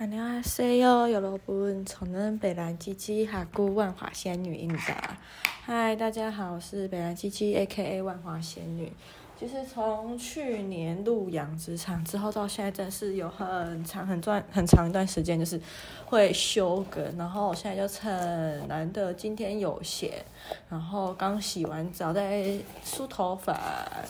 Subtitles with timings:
[0.00, 5.18] 안녕하세요，여러분，저는北兰鸡鸡哈姑万华仙女印达。
[5.64, 8.92] 嗨，大家好，我是北兰鸡鸡 A.K.A 万华仙女。
[9.41, 15.59] 其实从去年入养殖场之后到现在，真是有很长很段很长一段时间，就是
[16.05, 17.03] 会休更。
[17.17, 20.23] 然后我现在就趁难得今天有闲，
[20.69, 23.59] 然后刚洗完澡，在梳头发、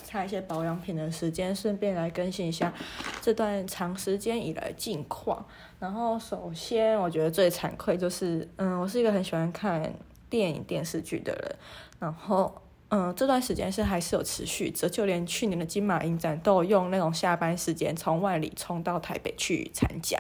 [0.04, 2.74] 擦一些保养品的时间，顺便来更新一下
[3.22, 5.46] 这段长时间以来近况。
[5.80, 9.94] 然后，首先我觉得最惭愧就是，嗯，我是一个很喜欢看
[10.30, 11.56] 电影电视剧的人。
[12.00, 12.54] 然后，
[12.94, 20.20] 嗯，这段时间是还是有持续着，就连去年的金马影展都有用那种下班时间从万里冲到台北去参加，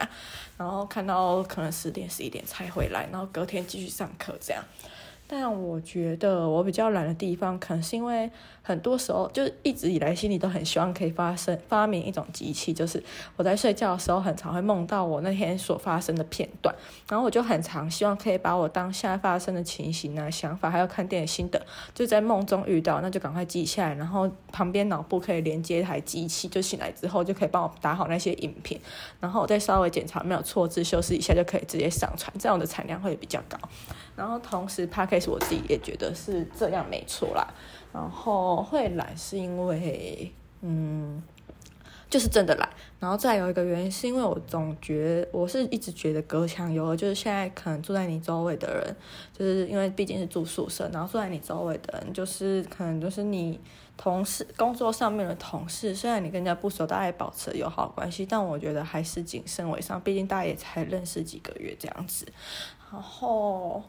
[0.57, 4.63] 然后看到可能十点十一点才回来，然后隔天继续上课这样。
[5.33, 8.29] 但我觉得我比较懒的地方，可能是因为
[8.61, 13.01] 很多时候就是一直以来心里都很希望可以发生发明一种机器，就是
[13.37, 16.75] 我在睡觉的时候很常会梦到我那天所发生的片段，
[17.07, 28.77] 然后我就很常希望可以把我当下发生的情形啊、想法，还有看电影心得，就在梦中遇到，那就赶快记下来，然后旁边脑部可以连接一台机器，就醒来之后就可以帮我打好那些影片，
[29.21, 33.57] 然后我再稍微检查没有错字，修饰一下就可以直接上传，这样的产量会比较高。
[34.15, 37.47] 然后同时 Podcast 我自己也觉得是这样没错啦。
[37.93, 40.31] 然后会懒是因为，
[40.61, 41.21] 嗯，
[42.09, 42.69] 就是真的懒。
[43.01, 48.95] 然后再有一个原因是因为我总觉我是一直觉得隔墙有耳，就是现在可能住在你周围的人，
[49.37, 53.59] 就是因为毕竟是住宿舍，然后住在你周围的人，就是可能就是你
[53.97, 62.25] 同事工作上面的同事，虽然你跟人家不熟，大家也保持友好关系，但我觉得还是谨慎为上，毕竟大家也才认识几个月这样子。
[62.89, 63.83] 然后。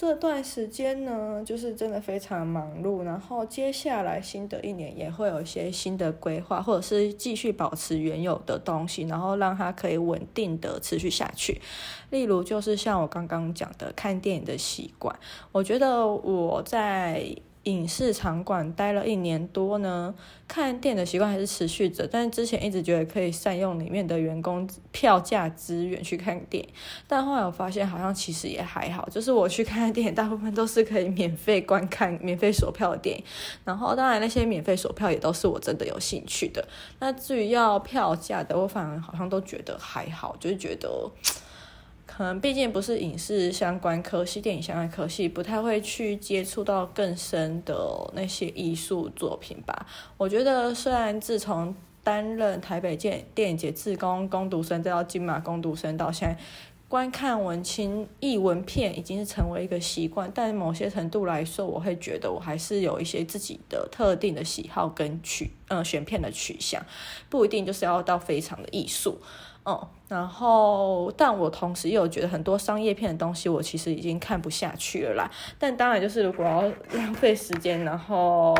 [0.00, 11.60] 这段时间呢，就是真的非常忙碌，然后接下来新的一年也会有一些新的规划，或者是继续保持原有的东西，然后让它可以稳定的持续下去。
[12.10, 15.18] 例如，就是像我刚刚讲的看电影的习惯，
[15.50, 17.34] 我觉得我在。
[17.64, 20.14] 影视场馆待了一年多呢，
[20.46, 22.08] 看电影的习惯还是持续着。
[22.10, 26.70] 但是之前一直觉得可以善用里面的员工票价资源去看电影，
[27.06, 33.24] 但后来我发现好像其实也还好，就是我去看的电影大部分都是可以免费观看、 免费索票的电影。
[33.64, 36.66] 然后当然那些免费索票也都是我真的有兴趣的。
[37.00, 41.10] 那至于要票价的，我反而好像都觉得还好，就是觉得。
[42.18, 49.86] 可能毕竟不是影视相关科系、电影相关科系，不太会去接触到更深的那些艺术作品吧。
[50.16, 56.36] 我觉得，虽然自从担任台北电电影节志工工读生，再到金马工读生，到现在
[56.88, 66.84] 观看文青译文片已经是成为一个习惯，但某些程度来说，我会觉得我还是有一些自己的特定的喜好跟取嗯选片的取向，
[67.30, 69.20] 不一定就是要到非常的艺术。
[69.64, 75.30] 嗯，然后，但我同时又觉得很多商业片的东西，我其实已经看不下去了啦。
[75.58, 78.54] 但当然，就是如果要浪费时间，然后。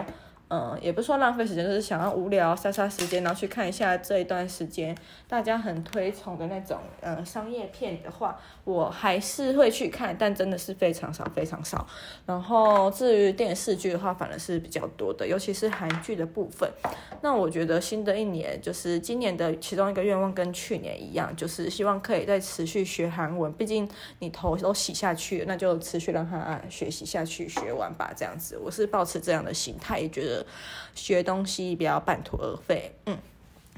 [0.51, 4.97] 嗯，也不是说浪费时间，就是想要无聊杀杀时间，然后去看一下这一段时间
[5.29, 11.87] 大家很推崇的那种呃商业片的话，我还是会去看，但真的是非常少非常少。
[12.25, 16.67] 然后至于电视剧的话，反而是比较多的，尤其是韩剧的部分。
[17.21, 23.53] 那我觉得新的一年就是今年的其中一个愿望跟去年一样，就是希望可以再持续学韩文。
[23.53, 23.87] 毕竟
[24.21, 28.57] 你头都洗下去，那就持续让他学习下去，学完吧，这样子。
[28.57, 30.38] 我是抱持这样的心态，也觉得。
[30.94, 33.16] 学东西不要半途而废，嗯，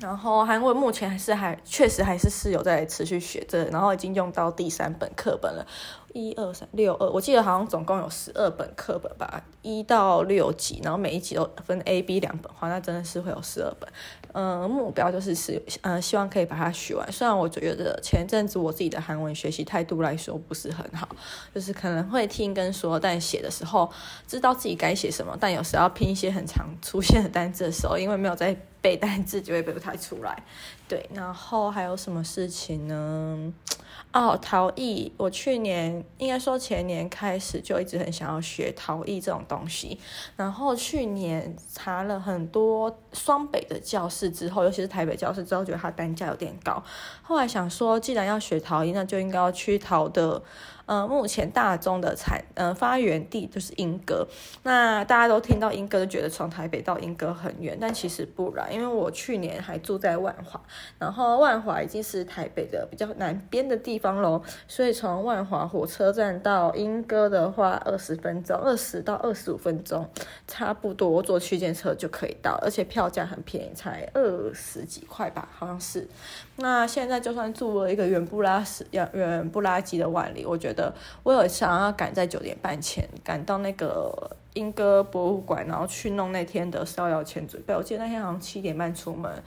[0.00, 5.66] 然后韩文目前还是还确实还是是有在持续学着，然后已经用到第三本课本了，
[6.12, 13.88] 一二三六二，我记得好像总共有十二本课本吧，一到六级，然后每一级都分 A、B 两本，话那真的是会有十二本。
[14.32, 17.10] 嗯，目标就是是，嗯，希望可以把它学完。
[17.10, 21.09] 虽然我觉得前阵子我自己的韩文学习态度来说不是很好，
[21.54, 23.91] 就是可能会听跟说，但写的时候
[24.27, 30.42] 知道自己该写什么，但有时要拼一些很常出现的单字的时候，因为没有在背单字，就会背不太出来。
[30.88, 33.53] 对，然后还有什么事情呢？
[34.12, 39.98] 哦，陶艺，我去年应该说前年开始就一直很想要学陶艺这种东西，
[40.36, 46.83] 然后去年查了很多双北的教室之后，尤其是台北教室之后，觉得它单价有点高，
[47.22, 50.42] 后来想说，既然要学陶艺，那就应该要去陶的。
[50.86, 54.27] 呃，目前大宗的产呃发源地就是莺歌，
[54.65, 60.60] 那大家都听到莺歌就觉得从台北到莺歌很远，但其实不然，因为我去年还住在万华，
[60.98, 70.09] 然后万华已经是台北的比较南边的地方喽，所以从万华火车站到莺歌的话，二十分钟，二十到二十五分钟，
[70.48, 76.09] 差不多坐区间车就可以到，而且票价很便宜，才二十几块吧，好像是。
[76.60, 87.74] 那现在就算住了一个远不拉屎、远远不拉几的万里，我觉得我有想要赶在九点半前赶到那个英歌博物馆，然后去弄那天的逍遥签准备。
[87.74, 89.42] 我记得那天好像七点半出门。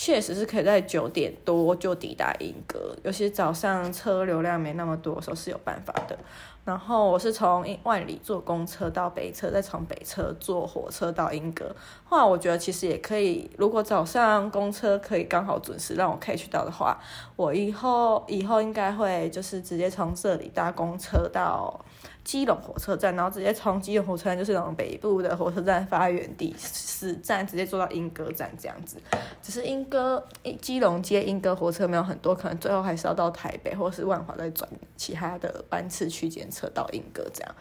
[0.00, 6.16] 确实是可以在九点多就抵达英格，尤其早上车流量没那么多的时候是有办法的。
[6.64, 11.74] 然后我是从万里坐公车到北车，再从北车坐火车到英格。
[12.04, 16.96] 后来我觉得其实也可以，如果早上公车可以刚好准时让我可以去到的话，
[17.34, 21.84] 我以后以后应该会就是直接从这里搭公车到。
[22.28, 28.98] 基隆火车站，然后直接从基隆火车站，就是那种北部的火车站发源地，死站直接坐到莺歌站这样子。
[29.42, 30.22] 只是莺歌、
[30.60, 37.54] 基隆接莺歌火车没有很多，可能最后还是要到台北或是万华再转其他的班次区间车到莺歌这样。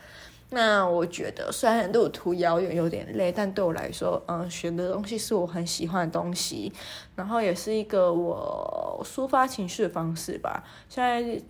[0.49, 6.73] 那我觉得虽然路途遥远有点累，但对我来说，嗯，学的东西是我很喜欢的东西，
[7.15, 10.61] 然后也是一个我抒发情绪的方式吧。
[10.89, 11.41] 现在。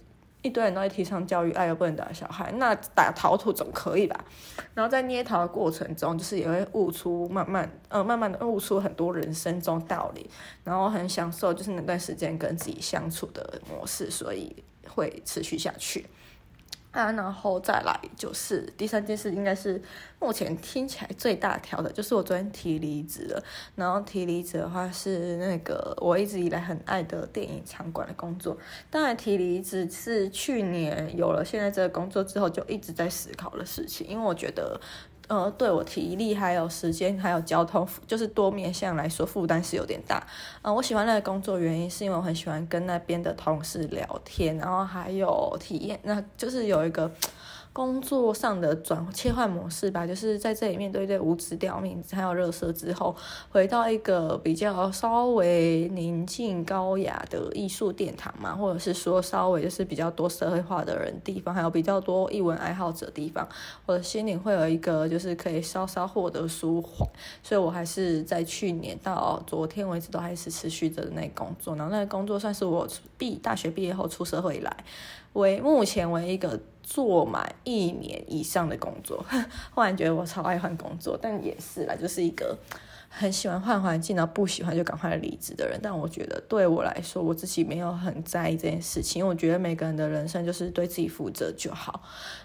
[0.48, 4.18] 一堆人都在提倡教育，爱又不能打小孩，那打陶土总可以吧？
[4.74, 10.30] 然后在捏陶的过程中，就是也会悟出慢慢，呃，慢慢的悟出很多人生中道理，
[10.64, 14.56] 然后很享受就是那段时间跟自己相处的模式，所以
[14.88, 16.08] 会持续下去。
[16.98, 19.80] 啊，然后再来就是第三件事，应该是
[20.20, 23.44] 目前听起来最大条的，就是我昨天提离职了。
[23.76, 28.58] 然后提离职的话是那个我一直以来很爱的电影场馆的工作。
[28.90, 34.82] 当然提离职是去年有了现在这个工作之后就一直在思考的事情，因为我觉得。
[35.28, 40.26] 呃，对我体力还有时间还有交通，就是多面向来说负担是有点大。
[40.62, 47.12] 嗯，我喜欢那个工作原因是因为我很喜欢跟那边的同事聊天，然后还有体验，那就是有一个。
[47.78, 53.16] 工作上的转切换模式吧，就是在这里面对对无知吊民还有热色之后，
[53.52, 63.48] 回到一个比较稍微宁静高雅的艺术殿堂嘛，或者是说稍微就是比较多社会化的人地方，还有比较多艺文爱好者地方，
[63.86, 67.08] 我的心里会有一个就是可以稍稍获得舒缓，
[67.44, 72.88] 所以我还是在去年到昨天为止都还是持续着那工作，然后那个工作算是我
[73.20, 74.76] 毕大学毕业后出社会以来
[75.40, 76.60] 为目前为一个。
[76.90, 79.22] 做满一年以上的工作，
[79.76, 82.58] 忽然觉得我超爱换工作，但也是啦，就是一个
[83.10, 85.78] 很喜欢换环境，然后不喜欢就赶快离职的人。
[85.84, 92.02] 但我觉得对我来说，我自己没有很在意这件事情，因为我觉得每个人的人生就是对自己负责就好。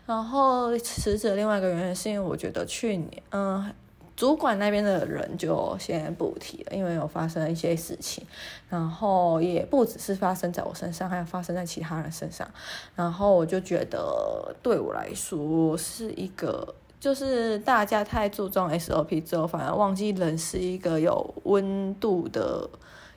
[0.07, 3.73] 然后辞职另外一个原因是因为我觉得去年，嗯。
[4.17, 8.25] 主管那边的人就先不提了，因为有发生一些事情，
[8.69, 12.49] 然后也不只是发生在我身上，还有发生在其他人身上。
[12.95, 22.69] 然后我就觉得，对我来说是一个，就是大家太注重 SOP 之后，反而忘记人是一个有温度的，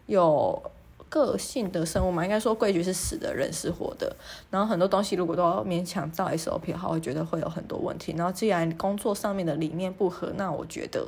[0.05, 0.71] 有。
[1.09, 4.15] 个性的生物嘛，应该说规矩是死的，人是活的。
[4.49, 8.13] 然后很多东西如果都要勉强照 SOP 的话，我觉得会有很多问题。
[8.17, 11.07] 然后既然工作上面的理念不合，那我觉得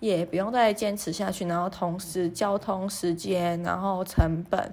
[0.00, 1.46] 也不用再坚持下去。
[1.46, 4.72] 然后同时交通时间，然后成本。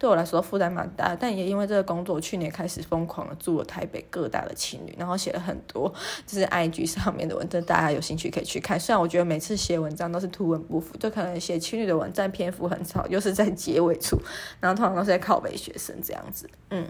[0.00, 5.92] 对我来说负担蛮大，但也因为这个工作，去年开始疯狂的住了台北各大的情侣，然后写了很多
[6.26, 8.80] 就是 IG 上面的文章，大家有兴趣可以去看。
[8.80, 14.18] 虽然我觉得每次写文章都是图文不符，就可能写情侣的文章篇幅很少，又是在结尾处，
[14.58, 16.86] 然后通常都是在靠北学生这样子，嗯。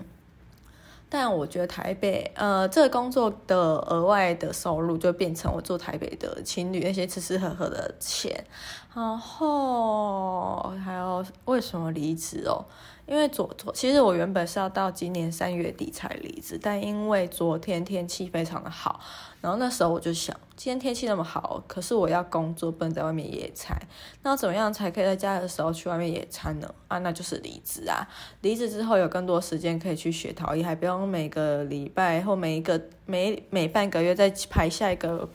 [1.12, 8.44] 但我觉得台北，呃，这个工作的额外的收入就变成我做台北的情侣那些吃吃喝喝的钱，
[8.94, 12.64] 然后还有为什么离职哦？
[13.11, 19.00] 因为昨昨其实我原本是要到今年三月底才离职，但因为昨天天气非常的好，
[19.40, 23.76] 然后那时候我就想，今天天气那么好，可是我要工作，不能在外面野餐，
[24.23, 26.73] 那怎么样才可以在家的时候去外面野餐呢？
[26.87, 28.07] 啊，那就是离职啊！
[28.43, 35.29] 离职之后有更多时间可以去学陶艺，还不用每个礼拜或每一个每每半个月再排下一个。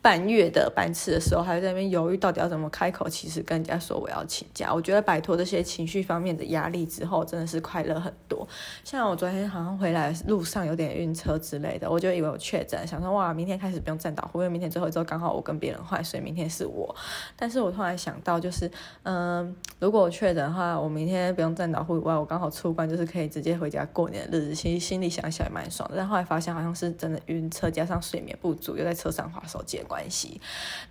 [0.00, 4.72] 半月的班次的时候，还在那边犹豫到底要怎么开口，其实跟人家说我要请假。
[4.72, 8.46] 我觉得摆脱这些情绪方面的压力之后，真的是快乐很多。
[8.84, 16.94] 像我昨天好像回来路上有点晕车之类的，我就以为我确诊，想说哇，明天开始不用站导护，因为明天最后一周刚好我跟别人换，所以明天是我。
[17.36, 18.70] 但是我突然想到，就是
[19.02, 24.54] 嗯，如果我确诊的话，我明天不用站导护以外，我刚好出关，就是可以直接回家过年的日子。
[24.54, 25.96] 其实心里想一想也蛮爽的。
[25.96, 29.78] 但后来发现好像是真的晕车，加上睡眠不足，又在车上划手机。
[29.88, 30.40] 关系。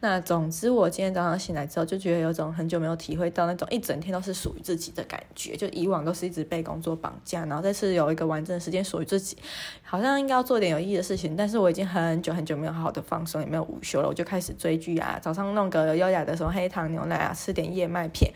[0.01, 5.55] 那总之，我今天早上醒来之后，就觉得有种很久没有体会到那种一整天都是属于自己的感觉。
[5.55, 9.37] 就以往都是一直被工作绑架，然后这次有一个完整的时间属于自己，
[9.83, 11.35] 好像应该要做点有意义的事情。
[11.35, 18.31] 但是我已经很久很久没有好好的放松，也没有午休了，我就开始追剧啊，早上弄个优雅的什么黑糖牛奶啊，吃点燕麦片，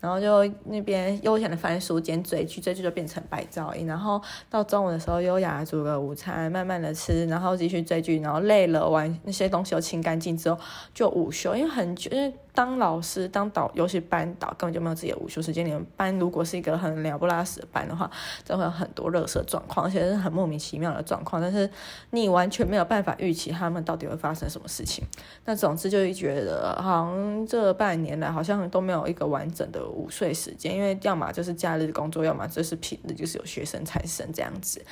[0.00, 3.86] 然后就那边悠闲的翻书兼追剧，追剧就变成白噪音。
[3.86, 10.56] 然后到中午的时候，优雅煮个午餐，慢慢的吃，然后继续追剧，然后累了，玩那些东西都清干净之后
[10.94, 12.32] 就午休，因为很久，因为。
[12.56, 15.64] 当老师当导，尤其班导根本就没有自己的午休时间。
[15.66, 18.10] 你们班如果是一个很鸟不拉屎的班的话，
[18.42, 21.42] 就会有很多热色状况，而且是很莫名其妙的状况。
[21.42, 21.70] 但是
[22.12, 25.04] 你完全没有办法预期他们到底会发生什么事情。
[25.44, 34.82] 那总之就是觉得，好像这半年来好像都没有一个完整的午睡时间，因为要么就是假日工作，要么就是平日就是有学生产生这样子。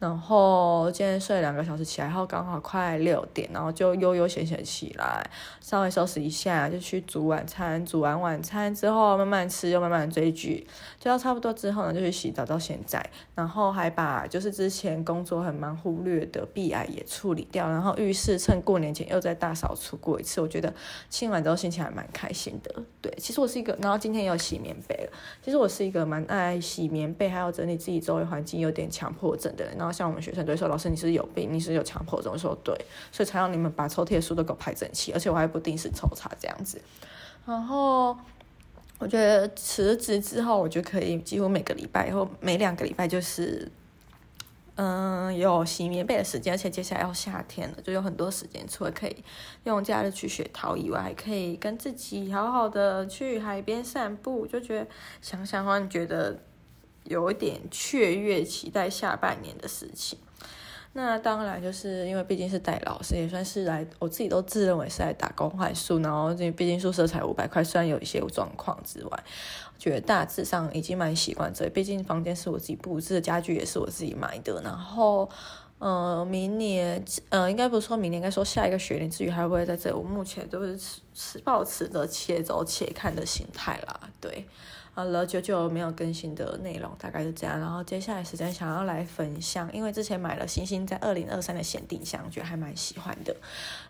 [0.00, 5.24] 然后今天睡两个小时起来后，刚好快六点，然后就悠悠闲闲起来，
[5.60, 7.00] 稍微收拾一下就去。
[7.12, 10.66] 煮晚餐，煮完晚餐之后慢慢吃，又慢慢追剧，
[10.98, 12.46] 追到差不多之后呢，就去洗澡。
[12.46, 13.04] 到现在，
[13.34, 20.40] 然后还把就是之前工作很忙忽略的壁癌也处理掉，然后浴室趁过年前又再大扫除过一次。
[20.40, 20.72] 我觉得
[21.08, 22.82] 清完之后心情还蛮开心的。
[23.00, 25.12] 对，其实我是一个，然后今天又洗棉被了。
[25.40, 29.76] 其实我是一个蛮爱洗棉被，还有整理自己周围环境有点强迫症的人。
[29.78, 32.32] 然后像我们学生都会说，老师你是有病，你是有强迫症。
[32.32, 32.74] 我说对，
[33.12, 36.80] 所以才让你们把抽屉的书都给我排整齐，而且我还不定时抽查这样子。
[37.44, 38.16] 然后
[38.98, 43.68] 我觉得辞职之后，我就可以几乎每个礼拜，或每两个礼拜就是，
[44.76, 46.54] 嗯，有洗棉被的时间。
[46.54, 49.24] 而且接下来要夏天了，就有很多时间，除了可以
[49.64, 54.46] 用假日去雪陶以外，还可以跟自己好好的去海边散步。
[54.46, 54.86] 就觉得
[55.20, 56.40] 想想的话，你觉得
[57.04, 60.16] 有一点雀跃，期待下半年的事情。
[60.94, 65.98] 那当然，就是因为毕竟是带老师，也算是来，我自己都自认为是来打工换宿。
[66.00, 69.24] 然后，这毕竟宿舍才五百块，虽然有一些状况之外，
[69.78, 71.70] 觉得大致上已经蛮习惯这里。
[71.70, 74.60] 毕竟房间是我自己布置的，家具也是我自己买的。
[74.62, 75.26] 然后，
[75.78, 84.46] 呃，明年，呃，应该不是说明年，应该说下一个学年，至于还会不会在这里，我目前都是持持抱持着且走且看的心态啦，对。
[84.94, 87.58] 好了，久久没有更新的内容，大概是这样。
[87.58, 93.34] 然后接下来时间想要来分享，因为之前买了星星在二零二三的限定箱，觉得还蛮喜欢的。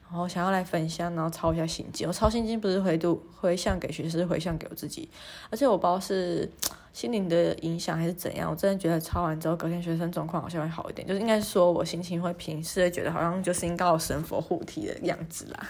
[0.08, 2.06] 然后想要来分享，然后抄一下心经。
[2.06, 5.08] 我抄心经不是回读回向给学生，回向给我自己。
[5.50, 6.48] 而且我不知道是
[6.94, 11.04] 心灵的影响还是怎样，我真的觉得抄完之后，隔天学生状况好像会好一点。
[11.08, 15.68] 就是应该说我心情会平，是会觉得好像就是应该有神佛护体的样子啦。